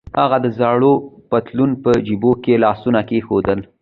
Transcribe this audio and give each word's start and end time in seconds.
هغه 0.19 0.37
د 0.45 0.47
زاړه 0.59 0.93
پتلون 1.29 1.71
په 1.83 1.91
جبونو 2.07 2.41
کې 2.43 2.61
لاسونه 2.63 2.99
کېښودل. 3.09 3.59